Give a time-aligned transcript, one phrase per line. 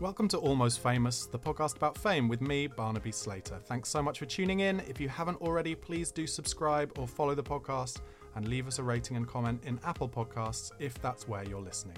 [0.00, 3.58] Welcome to Almost Famous, the podcast about fame with me, Barnaby Slater.
[3.64, 4.78] Thanks so much for tuning in.
[4.88, 7.96] If you haven't already, please do subscribe or follow the podcast
[8.36, 11.96] and leave us a rating and comment in Apple Podcasts if that's where you're listening.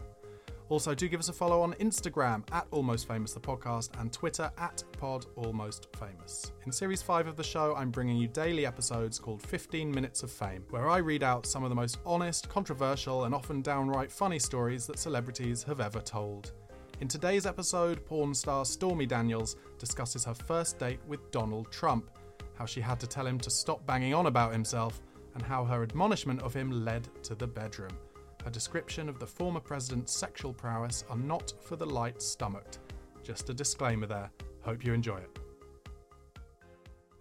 [0.71, 4.51] Also, do give us a follow on Instagram at Almost Famous the podcast and Twitter
[4.57, 6.53] at Pod Almost Famous.
[6.65, 10.31] In series 5 of the show, I'm bringing you daily episodes called 15 Minutes of
[10.31, 14.39] Fame, where I read out some of the most honest, controversial, and often downright funny
[14.39, 16.53] stories that celebrities have ever told.
[17.01, 22.11] In today's episode, porn star Stormy Daniels discusses her first date with Donald Trump,
[22.59, 25.01] how she had to tell him to stop banging on about himself,
[25.33, 27.97] and how her admonishment of him led to the bedroom.
[28.45, 32.81] Her description of the former president's sexual prowess are not for the light stomached.
[33.23, 34.31] Just a disclaimer there.
[34.61, 35.39] Hope you enjoy it.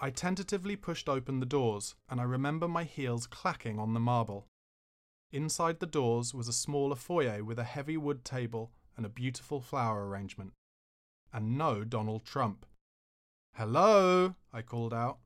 [0.01, 4.45] I tentatively pushed open the doors, and I remember my heels clacking on the marble.
[5.31, 9.61] Inside the doors was a smaller foyer with a heavy wood table and a beautiful
[9.61, 10.51] flower arrangement.
[11.31, 12.65] And no Donald Trump.
[13.55, 15.19] Hello, I called out.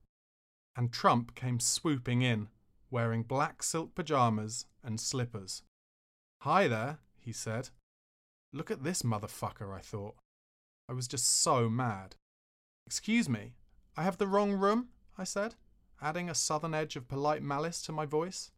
[0.75, 2.49] And Trump came swooping in,
[2.91, 5.63] wearing black silk pajamas and slippers.
[6.41, 7.69] Hi there, he said.
[8.53, 10.17] Look at this motherfucker, I thought.
[10.87, 12.15] I was just so mad.
[12.85, 13.55] Excuse me,
[13.97, 15.55] I have the wrong room, I said,
[15.99, 18.51] adding a southern edge of polite malice to my voice.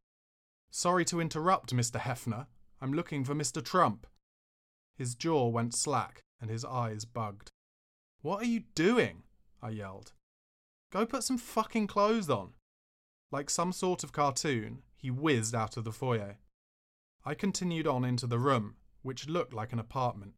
[0.71, 2.01] Sorry to interrupt, Mr.
[2.01, 2.47] Hefner.
[2.81, 3.63] I'm looking for Mr.
[3.63, 4.07] Trump.
[4.95, 7.51] His jaw went slack and his eyes bugged.
[8.21, 9.23] What are you doing?
[9.61, 10.13] I yelled.
[10.91, 12.53] Go put some fucking clothes on.
[13.31, 16.37] Like some sort of cartoon, he whizzed out of the foyer.
[17.25, 20.33] I continued on into the room, which looked like an apartment.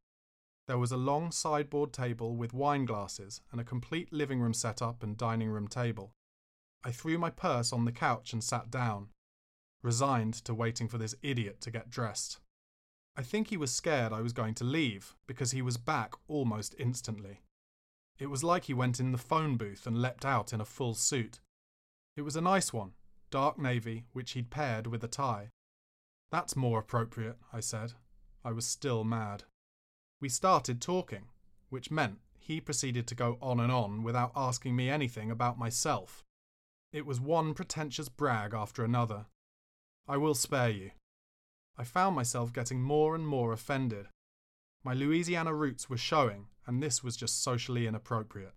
[0.68, 5.04] There was a long sideboard table with wine glasses and a complete living room setup
[5.04, 6.12] and dining room table.
[6.84, 9.10] I threw my purse on the couch and sat down,
[9.82, 12.40] resigned to waiting for this idiot to get dressed.
[13.18, 16.76] I think he was scared I was going to leave because he was back almost
[16.78, 17.42] instantly.
[18.20, 20.94] It was like he went in the phone booth and leapt out in a full
[20.94, 21.40] suit.
[22.16, 22.92] It was a nice one,
[23.32, 25.50] dark navy, which he'd paired with a tie.
[26.32, 27.94] That's more appropriate, I said.
[28.46, 29.46] I was still mad.
[30.22, 31.26] We started talking,
[31.70, 36.24] which meant he proceeded to go on and on without asking me anything about myself.
[36.94, 39.26] It was one pretentious brag after another.
[40.08, 40.92] I will spare you.
[41.78, 44.08] I found myself getting more and more offended.
[44.84, 48.54] My Louisiana roots were showing, and this was just socially inappropriate.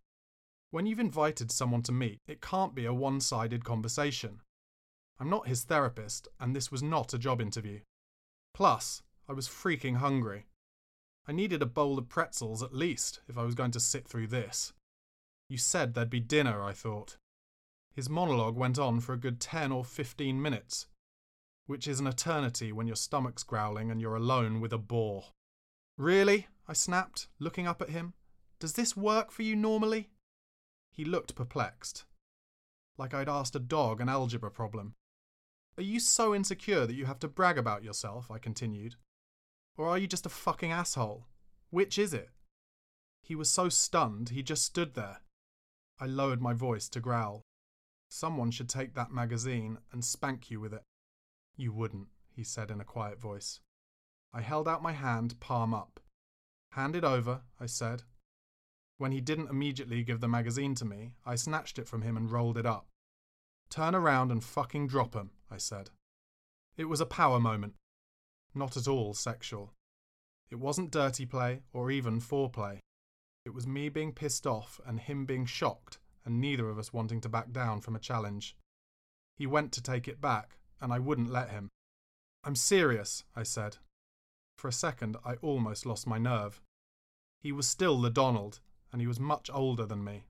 [0.70, 4.40] When you've invited someone to meet, it can't be a one sided conversation.
[5.18, 7.80] I'm not his therapist, and this was not a job interview.
[8.54, 10.46] Plus, I was freaking hungry.
[11.28, 14.28] I needed a bowl of pretzels at least if I was going to sit through
[14.28, 14.72] this.
[15.48, 17.16] You said there'd be dinner, I thought.
[17.94, 20.86] His monologue went on for a good 10 or 15 minutes,
[21.70, 25.26] which is an eternity when your stomach's growling and you're alone with a bore.
[25.96, 26.48] Really?
[26.66, 28.14] I snapped, looking up at him.
[28.58, 30.10] Does this work for you normally?
[30.90, 32.06] He looked perplexed,
[32.98, 34.94] like I'd asked a dog an algebra problem.
[35.78, 38.32] Are you so insecure that you have to brag about yourself?
[38.32, 38.96] I continued.
[39.78, 41.28] Or are you just a fucking asshole?
[41.70, 42.30] Which is it?
[43.22, 45.18] He was so stunned, he just stood there.
[46.00, 47.42] I lowered my voice to growl.
[48.08, 50.82] Someone should take that magazine and spank you with it.
[51.60, 53.60] You wouldn't, he said in a quiet voice.
[54.32, 56.00] I held out my hand, palm up.
[56.72, 58.04] Hand it over, I said.
[58.96, 62.32] When he didn't immediately give the magazine to me, I snatched it from him and
[62.32, 62.86] rolled it up.
[63.68, 65.90] Turn around and fucking drop 'em, I said.
[66.78, 67.74] It was a power moment.
[68.54, 69.74] Not at all sexual.
[70.48, 72.80] It wasn't dirty play or even foreplay.
[73.44, 77.20] It was me being pissed off and him being shocked, and neither of us wanting
[77.20, 78.56] to back down from a challenge.
[79.36, 81.68] He went to take it back, and I wouldn't let him.
[82.44, 83.76] I'm serious, I said.
[84.56, 86.60] For a second, I almost lost my nerve.
[87.40, 88.60] He was still the Donald,
[88.92, 90.24] and he was much older than me.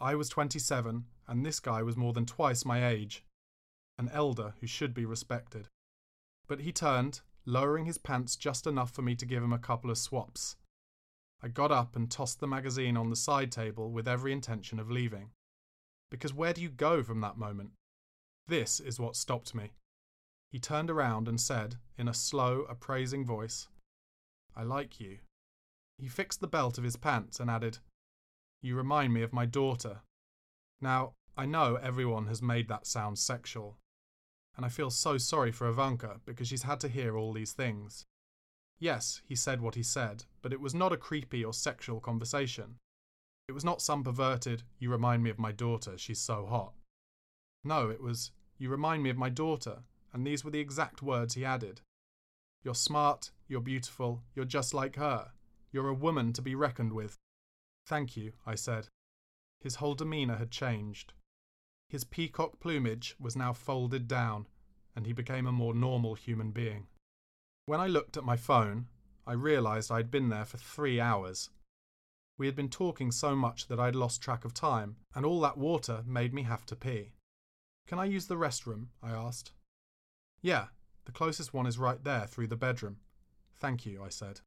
[0.00, 3.24] I was 27, and this guy was more than twice my age.
[3.98, 5.68] An elder who should be respected.
[6.46, 9.90] But he turned, lowering his pants just enough for me to give him a couple
[9.90, 10.56] of swaps.
[11.42, 14.90] I got up and tossed the magazine on the side table with every intention of
[14.90, 15.30] leaving.
[16.10, 17.70] Because where do you go from that moment?
[18.50, 19.70] This is what stopped me.
[20.50, 23.68] He turned around and said, in a slow, appraising voice,
[24.56, 25.18] I like you.
[25.98, 27.78] He fixed the belt of his pants and added,
[28.60, 30.00] You remind me of my daughter.
[30.80, 33.78] Now, I know everyone has made that sound sexual,
[34.56, 38.04] and I feel so sorry for Ivanka because she's had to hear all these things.
[38.80, 42.78] Yes, he said what he said, but it was not a creepy or sexual conversation.
[43.46, 46.72] It was not some perverted, you remind me of my daughter, she's so hot.
[47.62, 49.78] No, it was, you remind me of my daughter,
[50.12, 51.80] and these were the exact words he added.
[52.62, 55.30] You're smart, you're beautiful, you're just like her.
[55.72, 57.16] You're a woman to be reckoned with.
[57.86, 58.88] Thank you, I said.
[59.62, 61.14] His whole demeanour had changed.
[61.88, 64.46] His peacock plumage was now folded down,
[64.94, 66.86] and he became a more normal human being.
[67.64, 68.88] When I looked at my phone,
[69.26, 71.48] I realised I had been there for three hours.
[72.36, 75.40] We had been talking so much that I had lost track of time, and all
[75.40, 77.12] that water made me have to pee.
[77.90, 78.86] Can I use the restroom?
[79.02, 79.50] I asked.
[80.42, 80.66] Yeah,
[81.06, 82.98] the closest one is right there through the bedroom.
[83.58, 84.42] Thank you, I said.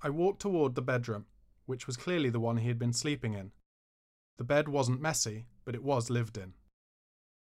[0.00, 1.26] I walked toward the bedroom,
[1.66, 3.50] which was clearly the one he had been sleeping in.
[4.36, 6.54] The bed wasn't messy, but it was lived in.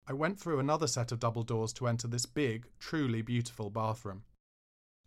[0.07, 4.23] I went through another set of double doors to enter this big, truly beautiful bathroom.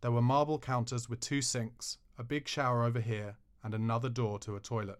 [0.01, 4.39] There were marble counters with two sinks, a big shower over here, and another door
[4.39, 4.99] to a toilet.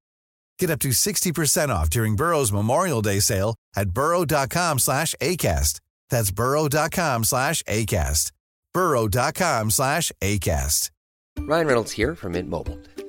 [0.61, 5.79] Get up to 60% off during Burrow's Memorial Day sale at burrow.com slash ACAST.
[6.11, 8.31] That's burrow.com slash ACAST.
[8.71, 10.91] burrow.com slash ACAST.
[11.39, 12.77] Ryan Reynolds here from Mint Mobile.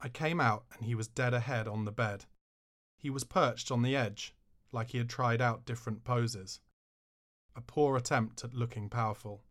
[0.00, 2.26] I came out and he was dead ahead on the bed.
[2.98, 4.34] He was perched on the edge,
[4.72, 6.60] like he had tried out different poses.
[7.54, 9.42] A poor attempt at looking powerful.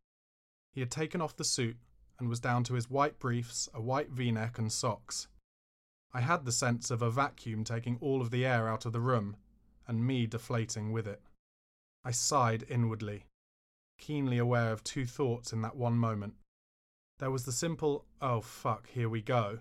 [0.71, 1.77] He had taken off the suit
[2.19, 5.27] and was down to his white briefs, a white v neck, and socks.
[6.13, 9.01] I had the sense of a vacuum taking all of the air out of the
[9.01, 9.37] room,
[9.87, 11.21] and me deflating with it.
[12.03, 13.25] I sighed inwardly,
[13.97, 16.35] keenly aware of two thoughts in that one moment.
[17.19, 19.59] There was the simple, oh fuck, here we go.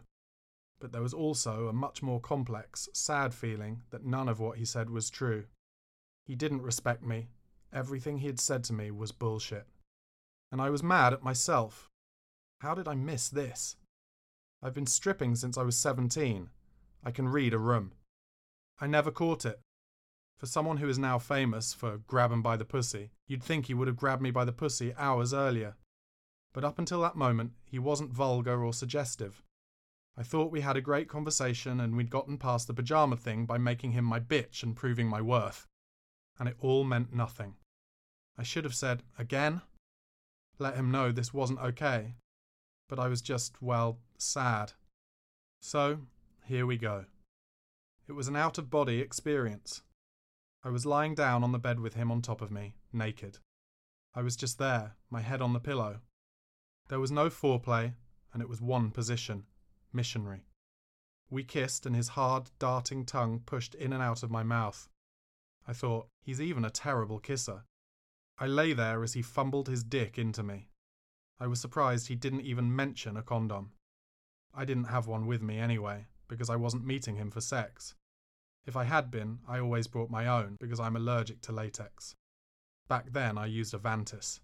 [0.84, 4.66] But there was also a much more complex, sad feeling that none of what he
[4.66, 5.46] said was true.
[6.26, 7.28] He didn't respect me.
[7.72, 9.66] Everything he had said to me was bullshit.
[10.52, 11.88] And I was mad at myself.
[12.60, 13.76] How did I miss this?
[14.62, 16.50] I've been stripping since I was 17.
[17.02, 17.92] I can read a room.
[18.78, 19.60] I never caught it.
[20.36, 23.88] For someone who is now famous for grabbing by the pussy, you'd think he would
[23.88, 25.76] have grabbed me by the pussy hours earlier.
[26.52, 29.42] But up until that moment, he wasn't vulgar or suggestive.
[30.16, 33.58] I thought we had a great conversation and we'd gotten past the pyjama thing by
[33.58, 35.66] making him my bitch and proving my worth.
[36.38, 37.54] And it all meant nothing.
[38.38, 39.62] I should have said, again?
[40.58, 42.14] Let him know this wasn't okay.
[42.88, 44.72] But I was just, well, sad.
[45.60, 45.98] So,
[46.44, 47.06] here we go.
[48.06, 49.82] It was an out of body experience.
[50.62, 53.38] I was lying down on the bed with him on top of me, naked.
[54.14, 56.00] I was just there, my head on the pillow.
[56.88, 57.94] There was no foreplay,
[58.32, 59.46] and it was one position
[59.94, 60.46] missionary.
[61.30, 64.88] We kissed, and his hard, darting tongue pushed in and out of my mouth.
[65.66, 67.64] I thought, he's even a terrible kisser.
[68.38, 70.68] I lay there as he fumbled his dick into me.
[71.40, 73.72] I was surprised he didn't even mention a condom.
[74.52, 77.94] I didn't have one with me anyway, because I wasn't meeting him for sex.
[78.66, 82.14] If I had been, I always brought my own because I'm allergic to latex.
[82.88, 84.40] Back then, I used Avantis.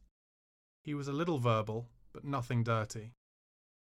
[0.82, 3.12] He was a little verbal, but nothing dirty.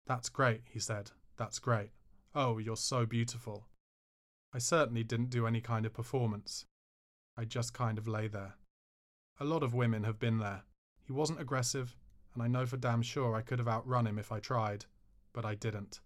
[0.06, 1.10] That's great, he said.
[1.38, 1.90] That's great.
[2.34, 3.68] Oh, you're so beautiful.
[4.52, 6.66] I certainly didn't do any kind of performance.
[7.36, 8.56] I just kind of lay there.
[9.38, 10.64] A lot of women have been there.
[11.06, 11.96] He wasn't aggressive,
[12.34, 14.86] and I know for damn sure I could have outrun him if I tried,
[15.32, 16.00] but I didn't.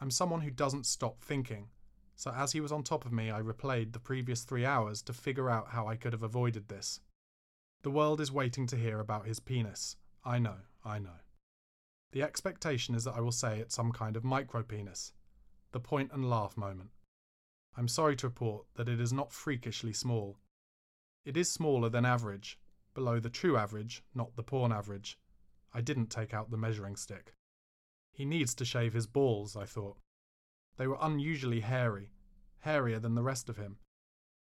[0.00, 1.68] I'm someone who doesn't stop thinking,
[2.16, 5.12] so as he was on top of me, I replayed the previous three hours to
[5.12, 7.00] figure out how I could have avoided this.
[7.82, 9.96] The world is waiting to hear about his penis.
[10.24, 11.20] I know, I know.
[12.12, 15.12] The expectation is that I will say it's some kind of micro penis.
[15.70, 16.90] The point and laugh moment.
[17.76, 20.38] I'm sorry to report that it is not freakishly small.
[21.24, 22.58] It is smaller than average,
[22.94, 25.20] below the true average, not the porn average.
[25.72, 27.32] I didn't take out the measuring stick.
[28.12, 29.98] He needs to shave his balls, I thought.
[30.78, 32.12] They were unusually hairy,
[32.60, 33.78] hairier than the rest of him.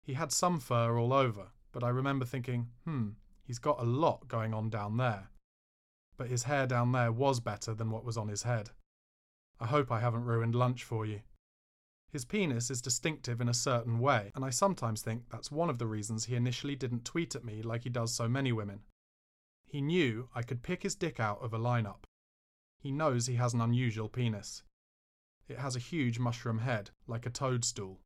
[0.02, 3.10] He had some fur all over, but I remember thinking, hmm,
[3.44, 5.30] he's got a lot going on down there
[6.18, 8.70] but his hair down there was better than what was on his head.
[9.60, 11.22] I hope I haven't ruined lunch for you.
[12.12, 15.80] His penis is distinctive in a certain way, and I sometimes think that's one of
[15.80, 18.82] the reasons he initially didn't tweet at me like he does so many women.
[19.66, 22.04] He knew I could pick his dick out of a lineup.
[22.78, 24.62] He knows he has an unusual penis.
[25.48, 28.00] It has a huge mushroom head, like a toadstool.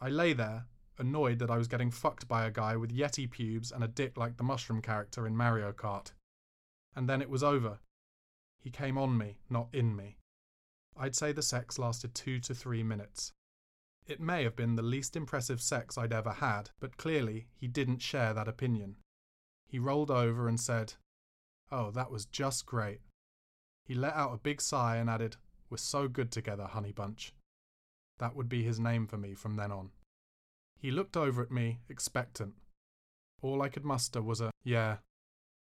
[0.00, 0.66] I lay there,
[0.98, 4.16] annoyed that I was getting fucked by a guy with Yeti pubes and a dick
[4.16, 6.12] like the mushroom character in Mario Kart
[6.94, 7.78] and then it was over.
[8.58, 10.18] He came on me, not in me.
[10.96, 13.32] I'd say the sex lasted two to three minutes.
[14.06, 18.02] It may have been the least impressive sex I'd ever had, but clearly he didn't
[18.02, 18.96] share that opinion.
[19.66, 20.94] He rolled over and said,
[21.70, 23.00] Oh, that was just great.
[23.84, 25.36] He let out a big sigh and added,
[25.68, 27.34] We're so good together, honey bunch.
[28.18, 29.90] That would be his name for me from then on.
[30.78, 32.54] He looked over at me, expectant.
[33.42, 34.96] All I could muster was a, yeah,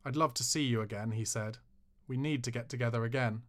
[0.04, 1.58] I'd love to see you again, he said.
[2.06, 3.42] We need to get together again.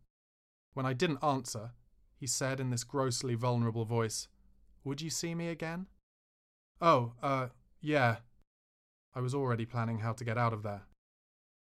[0.74, 1.72] When I didn't answer,
[2.15, 4.27] he said in this grossly vulnerable voice,
[4.84, 5.88] Would you see me again?
[6.82, 7.48] Oh, uh,
[7.82, 8.18] yeah.
[9.15, 10.84] I was already planning how to get out of there.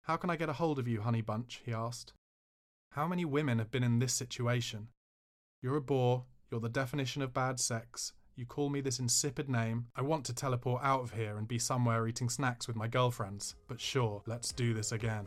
[0.03, 1.61] How can I get a hold of you, honey bunch?
[1.65, 2.13] he asked.
[2.93, 4.89] How many women have been in this situation?
[5.63, 9.85] You're a bore, you're the definition of bad sex, you call me this insipid name.
[9.97, 13.57] I want to teleport out of here and be somewhere eating snacks with my girlfriends.
[13.67, 15.27] But sure, let's do this again.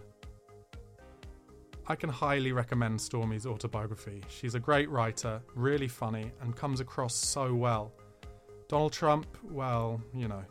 [1.87, 4.23] I can highly recommend Stormy's autobiography.
[4.29, 7.91] She's a great writer, really funny, and comes across so well.
[8.69, 10.45] Donald Trump, well, you know,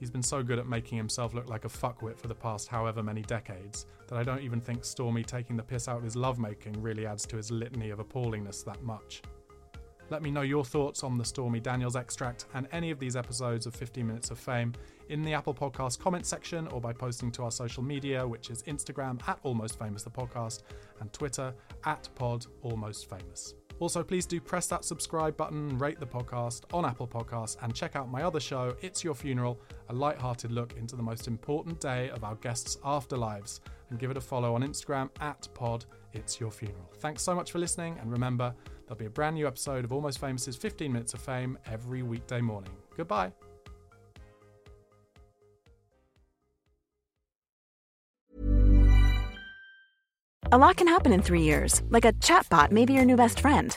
[0.00, 3.02] he's been so good at making himself look like a fuckwit for the past however
[3.02, 6.80] many decades that I don't even think Stormy taking the piss out of his lovemaking
[6.80, 9.20] really adds to his litany of appallingness that much.
[10.08, 13.66] Let me know your thoughts on the Stormy Daniels extract and any of these episodes
[13.66, 14.72] of 15 Minutes of Fame
[15.08, 18.62] in the Apple Podcast comment section or by posting to our social media, which is
[18.64, 20.62] Instagram at Almost Famous the podcast
[21.00, 21.52] and Twitter
[21.84, 23.54] at Pod Almost Famous.
[23.78, 27.94] Also, please do press that subscribe button, rate the podcast on Apple Podcasts, and check
[27.94, 29.60] out my other show, It's Your Funeral,
[29.90, 33.60] a light-hearted look into the most important day of our guests' afterlives.
[33.90, 35.84] And give it a follow on Instagram at Pod
[36.14, 36.90] It's Your Funeral.
[37.00, 38.54] Thanks so much for listening, and remember,
[38.86, 42.40] There'll be a brand new episode of Almost Famous's 15 Minutes of Fame every weekday
[42.40, 42.72] morning.
[42.96, 43.32] Goodbye.
[50.52, 53.40] A lot can happen in three years, like a chatbot may be your new best
[53.40, 53.76] friend